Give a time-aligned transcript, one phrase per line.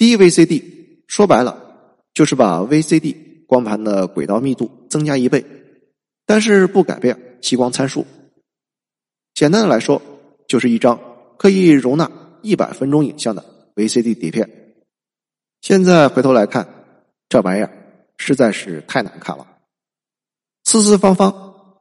[0.00, 0.64] 低 VCD
[1.08, 5.44] 说白了就是把 VCD 光盘的轨道密度增加一倍，
[6.24, 8.06] 但是不改变激光参数。
[9.34, 10.00] 简单的来说，
[10.48, 10.98] 就是一张
[11.36, 12.10] 可以容纳
[12.40, 13.44] 一百分钟影像的
[13.74, 14.48] VCD 碟片。
[15.60, 16.66] 现在回头来看，
[17.28, 17.70] 这玩意儿
[18.16, 19.46] 实在是太难看了，
[20.64, 21.30] 四四方方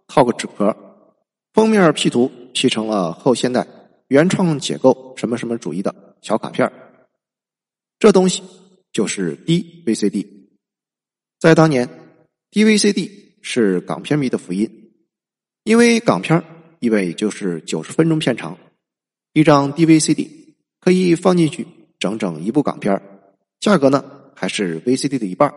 [0.07, 0.75] 套个纸壳，
[1.53, 3.65] 封面 P 图 P 成了后现代
[4.09, 6.69] 原创解构什么什么主义的小卡片
[7.99, 8.41] 这东西
[8.93, 10.25] 就是 DVCD，
[11.37, 11.89] 在当年
[12.49, 14.93] ，DVCD 是港片迷的福音，
[15.63, 16.41] 因为港片
[16.79, 18.57] 一般就是九十分钟片长，
[19.33, 21.67] 一张 DVCD 可以放进去
[21.99, 23.01] 整整一部港片
[23.59, 25.53] 价格呢还是 VCD 的一半，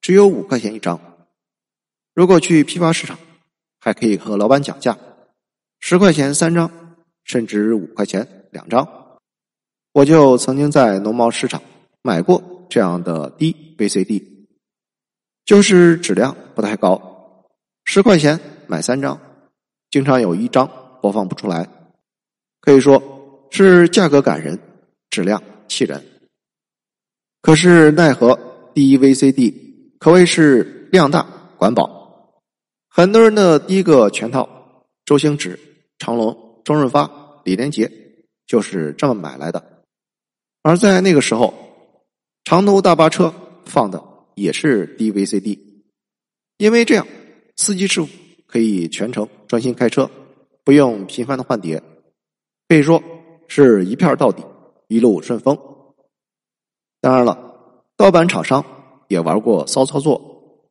[0.00, 0.98] 只有五块钱一张。
[2.14, 3.18] 如果去批发市场，
[3.78, 4.98] 还可以和老板讲价，
[5.80, 9.05] 十块钱三张，甚至五块钱两张。
[9.96, 11.62] 我就曾经在农贸市场
[12.02, 14.22] 买过这样的 DVCD，
[15.46, 17.46] 就是质量不太高，
[17.86, 19.18] 十块钱买三张，
[19.88, 21.66] 经常有一张播放不出来，
[22.60, 23.02] 可以说
[23.50, 24.60] 是价格感人，
[25.08, 26.04] 质量气人。
[27.40, 28.38] 可是奈何
[28.74, 29.54] DVCD
[29.98, 32.34] 可谓是量大管饱，
[32.90, 34.46] 很多人的第一个全套，
[35.06, 35.58] 周星驰、
[35.98, 37.10] 成龙、周润发、
[37.44, 37.90] 李连杰
[38.46, 39.75] 就是这么买来的。
[40.66, 41.54] 而在那个时候，
[42.42, 43.32] 长途大巴车
[43.66, 44.02] 放的
[44.34, 45.60] 也是 DVCD，
[46.56, 47.06] 因为这样
[47.54, 48.08] 司机师傅
[48.48, 50.10] 可以全程专心开车，
[50.64, 51.80] 不用频繁的换碟，
[52.68, 53.00] 可以说
[53.46, 54.44] 是一片到底，
[54.88, 55.56] 一路顺风。
[57.00, 58.64] 当然了，盗版厂商
[59.06, 60.66] 也玩过骚操作，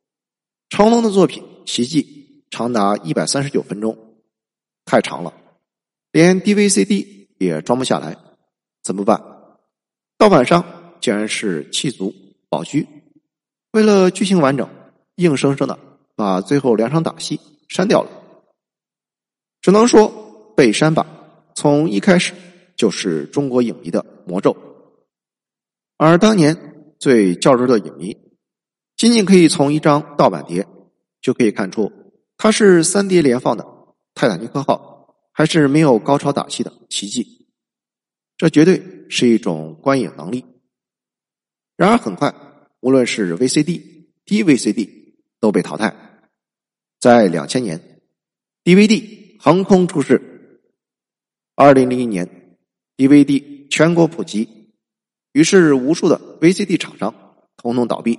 [0.68, 3.96] 成龙的作品《奇迹》长达一百三十九分钟，
[4.84, 5.32] 太长了，
[6.12, 8.14] 连 DVCD 也装不下来，
[8.82, 9.35] 怎么办？
[10.18, 10.64] 盗版商
[11.00, 12.14] 竟然是弃卒
[12.48, 12.86] 保居，
[13.72, 14.68] 为了剧情完整，
[15.16, 15.78] 硬生生的
[16.14, 18.10] 把最后两场打戏删掉了。
[19.60, 21.06] 只能说被删吧，
[21.54, 22.32] 从一开始
[22.76, 24.56] 就是中国影迷的魔咒。
[25.98, 28.16] 而当年最较真的影迷，
[28.96, 30.66] 仅仅可以从一张盗版碟
[31.20, 31.92] 就可以看出，
[32.38, 33.64] 它是三碟连放的
[34.14, 37.22] 《泰坦尼克号》，还是没有高潮打戏的《奇迹》。
[38.36, 40.44] 这绝对是一种观影能力。
[41.76, 42.34] 然而，很快，
[42.80, 45.94] 无论是 VCD、DVCD 都被淘汰。
[46.98, 48.00] 在两千年
[48.64, 50.60] ，DVD 横空出世。
[51.54, 52.58] 二零零一年
[52.96, 54.72] ，DVD 全国普及，
[55.32, 57.14] 于是无数的 VCD 厂商
[57.56, 58.18] 统统倒闭。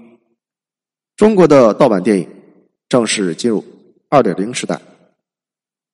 [1.16, 2.30] 中国的盗版电影
[2.90, 3.64] 正式进入
[4.10, 4.80] 二点零时代，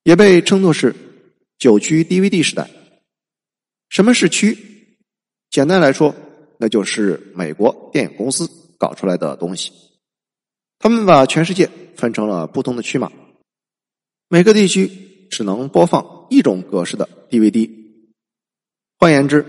[0.04, 0.94] 也被称作是
[1.58, 2.70] 九区 DVD 时代。
[3.94, 4.58] 什么是区？
[5.52, 6.16] 简单来说，
[6.58, 8.50] 那就是美国电影公司
[8.80, 9.72] 搞出来的东西。
[10.80, 13.12] 他们把全世界分成了不同的区码，
[14.30, 17.70] 每个地区只能播放一种格式的 DVD。
[18.98, 19.46] 换言之，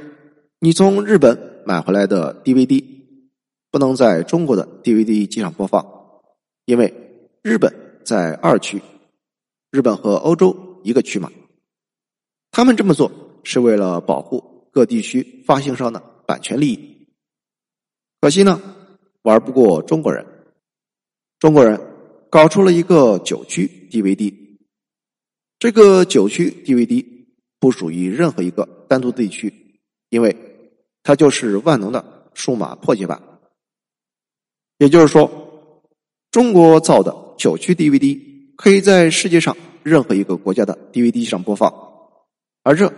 [0.58, 2.84] 你从日本买回来的 DVD
[3.70, 5.86] 不能在中国的 DVD 机上播放，
[6.66, 6.92] 因为
[7.40, 7.74] 日本
[8.04, 8.82] 在二区，
[9.70, 11.32] 日本和欧洲一个区码。
[12.50, 13.10] 他们这么做。
[13.44, 17.06] 是为了保护各地区发行商的版权利益，
[18.20, 18.60] 可惜呢，
[19.22, 20.26] 玩不过中国人。
[21.38, 21.78] 中国人
[22.30, 24.34] 搞出了一个九区 DVD，
[25.58, 27.04] 这个九区 DVD
[27.60, 29.78] 不属于任何一个单独地区，
[30.08, 30.34] 因为
[31.02, 33.22] 它就是万能的数码破解版。
[34.78, 35.30] 也就是说，
[36.30, 38.18] 中国造的九区 DVD
[38.56, 41.72] 可以在世界上任何一个国家的 DVD 上播放，
[42.62, 42.92] 而这。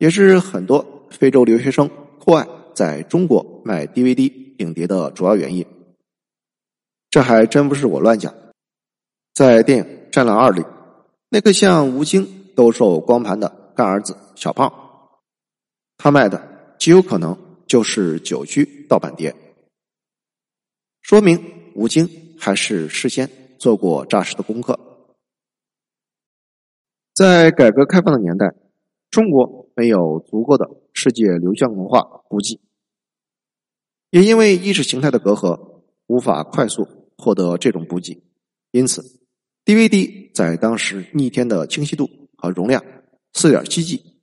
[0.00, 1.88] 也是很多非洲留学生
[2.18, 5.64] 酷爱在中国买 DVD 影碟的主要原因。
[7.10, 8.32] 这还真不是我乱讲，
[9.34, 10.64] 在电影《战狼二》里，
[11.28, 14.72] 那个像吴京兜售光盘的干儿子小胖，
[15.98, 17.36] 他卖的极有可能
[17.66, 19.36] 就是九区盗版碟，
[21.02, 21.38] 说明
[21.74, 22.08] 吴京
[22.38, 24.80] 还是事先做过扎实的功课。
[27.14, 28.50] 在改革开放的年代，
[29.10, 29.60] 中国。
[29.76, 32.60] 没有足够的世界流向文化补给，
[34.10, 36.86] 也因为意识形态的隔阂，无法快速
[37.16, 38.22] 获得这种补给，
[38.72, 39.22] 因此
[39.64, 42.84] ，DVD 在当时逆天的清晰度和容量
[43.32, 44.20] 四点七 G，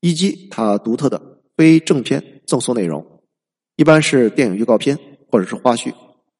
[0.00, 3.22] 以及它独特的非正片赠送内容，
[3.76, 4.98] 一般是电影预告片
[5.30, 5.94] 或者是花絮，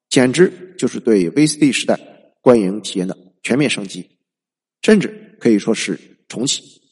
[0.08, 2.00] 简直就是对 VCD 时代
[2.40, 4.18] 观影体验的全面升级，
[4.82, 6.82] 甚至可以说是重启。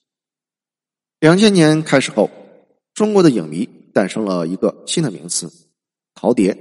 [1.25, 2.29] 两千年开始后，
[2.93, 5.51] 中国的影迷诞生了一个新的名词
[6.13, 6.55] 陶碟，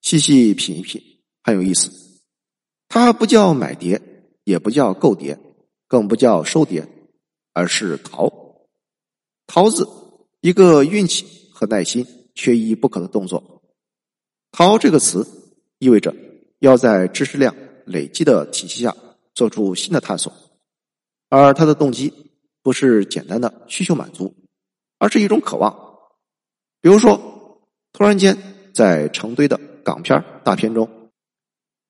[0.00, 1.02] 细细品一品，
[1.42, 1.90] 很有意思。
[2.88, 4.00] 它不叫买碟，
[4.44, 5.38] 也不叫购碟，
[5.86, 6.88] 更不叫收碟，
[7.52, 8.32] 而是淘。
[9.46, 9.86] 淘字，
[10.40, 13.60] 一个运气和耐心缺一不可的动作。
[14.52, 15.28] 淘这个词
[15.80, 16.16] 意味着
[16.60, 17.54] 要在知识量
[17.84, 18.96] 累积的体系下
[19.34, 20.32] 做出新的探索，
[21.28, 22.10] 而他的动机
[22.62, 24.34] 不是简单的需求满足，
[24.98, 25.98] 而是一种渴望。
[26.80, 27.60] 比如说，
[27.92, 28.36] 突然间
[28.72, 30.88] 在成堆的港片大片中，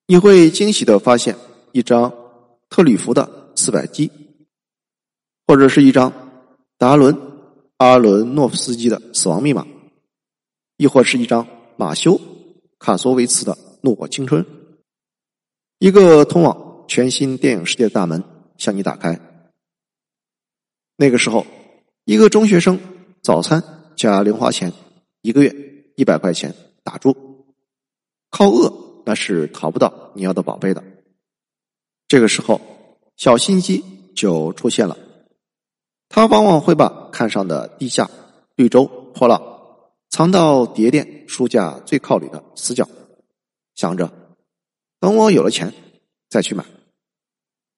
[0.07, 1.37] 你会惊喜的发现
[1.73, 2.13] 一张
[2.69, 4.11] 特吕弗的四百击，
[5.47, 6.13] 或者是一张
[6.79, 7.17] 达伦
[7.77, 9.67] 阿伦诺夫斯基的死亡密码，
[10.77, 11.47] 亦或是一张
[11.77, 12.21] 马修
[12.79, 14.45] 卡索维茨的怒火青春，
[15.79, 18.25] 一个通往全新电影世界的大门
[18.57, 19.30] 向你打开。
[21.01, 21.47] 那个时候，
[22.05, 22.79] 一个中学生
[23.23, 23.65] 早餐。
[23.97, 24.73] 加零花钱，
[25.21, 25.55] 一个月
[25.95, 27.15] 一百块钱打住，
[28.31, 30.83] 靠饿那是讨不到你要的宝贝的。
[32.09, 32.59] 这个时候，
[33.19, 34.97] 小心机就出现了，
[36.09, 38.09] 他往往会把看上的地下
[38.57, 39.43] 绿洲破浪
[40.09, 42.89] 藏到碟垫书架最靠里的死角，
[43.75, 44.11] 想着
[44.99, 45.75] 等我有了钱
[46.31, 46.65] 再去买。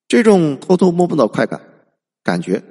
[0.07, 1.61] 这种偷偷摸摸的快感，
[2.23, 2.63] 感觉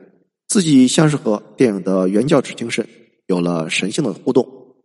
[0.53, 2.87] 自己像是和电影的原教旨精神。
[3.25, 4.77] 有了神性的互动。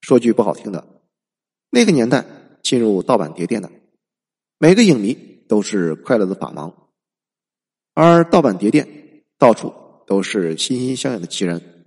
[0.00, 0.84] 说句不好听的，
[1.70, 2.26] 那个年代
[2.60, 3.70] 进入盗版碟店的
[4.58, 5.14] 每个影迷
[5.48, 6.74] 都是快乐的法盲，
[7.94, 9.72] 而盗版碟店到处
[10.08, 11.86] 都是欣欣向荣的奇人。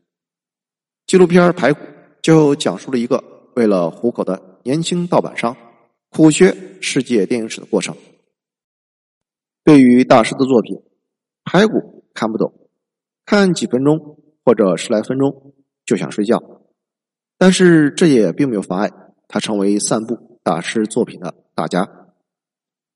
[1.06, 1.81] 纪录片《排骨》
[2.21, 3.21] 就讲述了一个
[3.57, 5.57] 为了糊口的年轻盗版商
[6.10, 7.98] 苦学世界电影史的过程。
[9.66, 10.81] 对于大师的作品，
[11.44, 12.69] 排骨看不懂，
[13.29, 15.53] 看几分钟或者十来分钟。
[15.85, 16.39] 就想睡觉，
[17.37, 18.91] 但是这也并没有妨碍
[19.27, 21.87] 他成为散步大师作品的大家。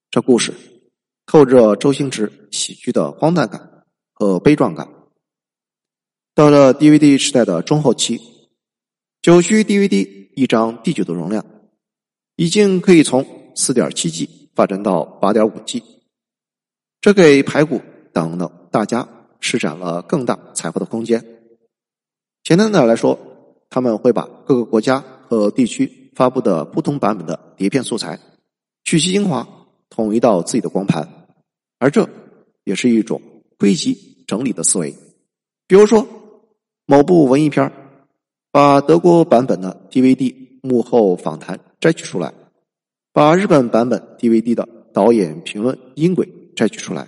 [0.10, 0.54] 这故事
[1.28, 3.84] 透着周星驰喜剧的荒诞感
[4.14, 4.88] 和悲壮感。
[6.36, 8.20] 到了 DVD 时代的中后期，
[9.22, 11.44] 九虚 DVD 一张第九的容量
[12.36, 15.84] 已经可以从四点七 G 发展到八点五 G，
[17.02, 17.82] 这给排骨
[18.12, 21.24] 等等大家施展了更大财富的空间。
[22.44, 23.20] 简单的来说，
[23.70, 28.18] 他们会把各个国家和地区发布的不同版本的碟片素材
[28.86, 29.46] 取其精华，
[29.90, 31.28] 统一到自己的光盘，
[31.78, 32.10] 而这
[32.64, 33.22] 也是一种
[33.60, 34.96] 归集整理的思维。
[35.68, 36.08] 比如说，
[36.86, 37.72] 某部文艺片
[38.50, 42.34] 把德国版本的 DVD 幕后访谈摘取出来，
[43.12, 47.08] 把日本版本 DVD 的导演评论音轨摘取出来，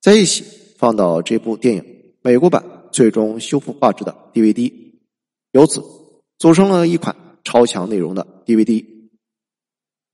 [0.00, 0.44] 在一起
[0.80, 1.84] 放到这部电影
[2.22, 2.64] 美国版。
[2.92, 4.72] 最终修复画质的 DVD，
[5.52, 5.80] 由此
[6.38, 8.84] 组成了一款超强内容的 DVD。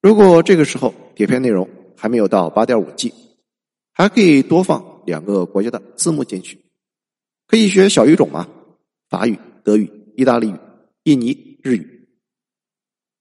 [0.02, 1.66] 如果这个时候碟片内容
[1.96, 3.14] 还没有到八点五 G，
[3.94, 6.60] 还可以多放两个国家的字幕进去，
[7.46, 8.46] 可以学小语种吗？
[9.08, 10.56] 法语、德语、意大利语、
[11.04, 12.08] 印尼日语。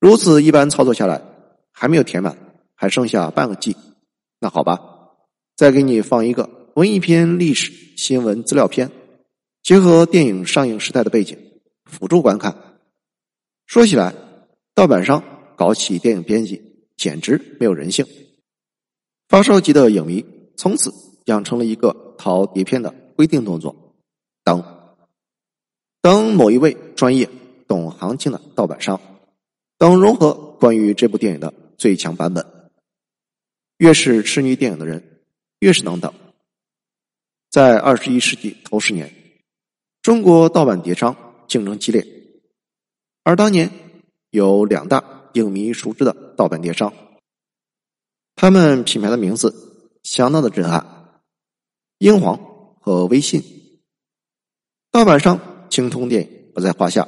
[0.02, 1.22] 如此一般操作下来，
[1.72, 2.38] 还没有填满，
[2.76, 3.74] 还剩下半个 G。
[4.42, 4.82] 那好吧，
[5.56, 8.92] 再给你放一个文艺片、历史新闻资料片。
[9.63, 11.39] 结合电影上映时代的背景，
[11.86, 12.54] 辅助观看。
[13.66, 14.13] 说起来，
[14.74, 15.24] 盗版商
[15.56, 18.05] 搞起电影编辑简直没有人性。
[19.29, 20.25] 发烧级的影迷
[20.58, 20.94] 从此
[21.27, 23.96] 养成了一个淘碟片的规定动作：
[24.44, 24.62] 等，
[26.01, 27.29] 等某一位专业
[27.70, 29.00] 懂行情的盗版商，
[29.77, 32.46] 等融合关于这部电影的最强版本。
[33.77, 35.22] 越是痴迷电影的人，
[35.60, 36.13] 越是能等。
[37.56, 39.10] 在二十一世纪头十年。
[40.02, 41.16] 中国盗版碟商
[41.48, 42.06] 竞争激烈，
[43.24, 43.72] 而当年
[44.30, 46.94] 有两大影迷熟知的盗版碟商，
[48.36, 49.56] 他们品牌的名字
[50.04, 51.22] 相当的震撼：
[52.00, 52.38] 英皇
[52.82, 53.42] 和微信。
[54.92, 57.08] 盗版商精通电影不在话下，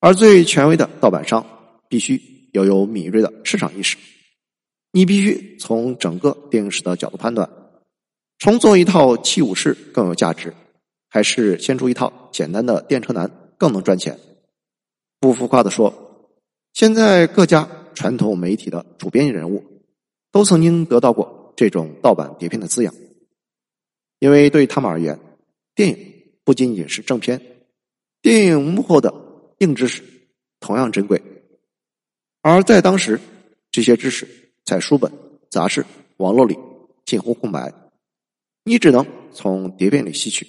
[0.00, 1.46] 而最权威的盗版商
[1.90, 3.98] 必须要有敏锐的市场意识。
[4.92, 7.61] 你必须从整个电影史的角度判断，
[8.42, 10.52] 重做一套七武士更有价值。
[11.08, 14.18] 还是先出一套简单的电车男更能赚钱。
[15.20, 16.26] 不浮夸的说，
[16.72, 19.62] 现在各家传统媒体的主编人物
[20.32, 22.92] 都曾经得到过这种盗版碟片的滋养，
[24.18, 25.20] 因为对他们而言，
[25.76, 25.96] 电影
[26.42, 27.40] 不仅仅是正片，
[28.22, 29.14] 电影幕后的
[29.58, 30.02] 硬知识
[30.58, 31.22] 同样珍贵。
[32.40, 33.20] 而在当时，
[33.70, 34.26] 这些知识
[34.64, 35.12] 在书本、
[35.48, 36.58] 杂志、网络里
[37.04, 37.72] 近乎空白，
[38.64, 40.46] 你只能从碟片里吸取。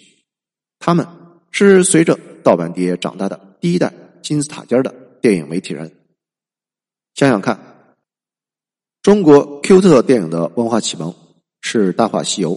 [0.79, 1.08] 他们
[1.51, 5.91] 是随着盗版碟长大的第一代金字塔尖的电影媒体人。
[7.15, 7.60] 想想看，
[9.01, 11.13] 中国 Q 特电影的文化启蒙
[11.62, 12.55] 是《大话西游》，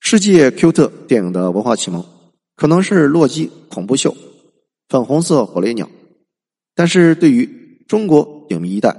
[0.00, 2.04] 世界 Q 特电影的文化启蒙
[2.56, 4.10] 可能是《洛基恐怖秀》
[4.88, 5.86] 《粉红色火烈鸟》，
[6.74, 8.96] 但是对于中国影迷一代，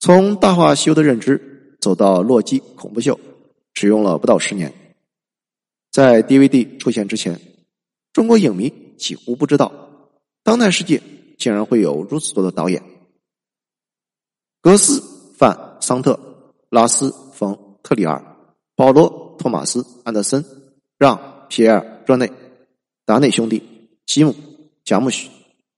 [0.00, 3.14] 从《大话西游》的认知走到《洛基恐怖秀》，
[3.76, 4.72] 使用了不到十年。
[5.92, 7.38] 在 DVD 出现之前，
[8.14, 9.70] 中国影迷几乎不知道，
[10.42, 11.02] 当代世界
[11.38, 12.82] 竟然会有如此多的导演。
[14.62, 15.02] 格斯、
[15.36, 16.18] 范、桑特、
[16.70, 18.24] 拉斯、冯、特里尔、
[18.74, 20.42] 保罗、托马斯、安德森、
[20.96, 22.32] 让、皮埃尔、热内、
[23.04, 23.62] 达内兄弟、
[24.06, 24.34] 吉姆、
[24.84, 25.28] 贾木许、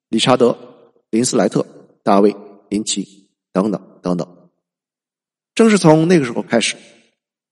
[0.09, 0.57] 理查德、
[1.11, 1.67] 林斯莱特、
[2.05, 2.35] 大卫、
[2.69, 4.49] 林奇等等等等。
[5.57, 6.77] 正是从那个时候开始，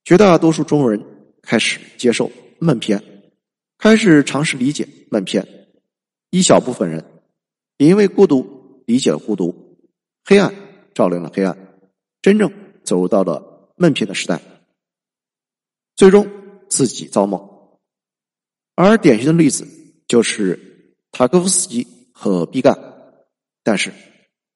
[0.07, 1.05] 绝大多数中国人
[1.43, 3.03] 开始接受闷片，
[3.77, 5.67] 开始尝试理解闷片。
[6.31, 7.05] 一小部分人
[7.79, 9.77] 也因为孤独理解了孤独，
[10.25, 10.55] 黑暗。
[10.95, 11.59] 照亮了黑暗，
[12.23, 12.51] 真正
[12.83, 14.41] 走入到了闷片的时代，
[15.95, 16.27] 最终
[16.71, 17.39] 自己造梦。
[18.77, 19.69] 而典型的例子
[20.09, 22.75] 就是塔科夫斯基和毕赣。
[23.63, 23.93] 但是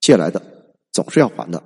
[0.01, 0.41] 借来的
[0.93, 1.63] 总是要还的。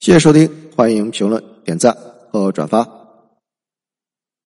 [0.00, 1.96] 谢谢收听，欢迎评论、点赞
[2.32, 3.01] 和转发。